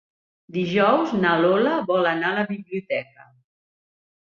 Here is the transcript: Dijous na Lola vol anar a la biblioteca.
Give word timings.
Dijous 0.53 1.13
na 1.25 1.33
Lola 1.43 1.75
vol 1.91 2.11
anar 2.15 2.33
a 2.33 2.39
la 2.41 2.49
biblioteca. 2.55 3.31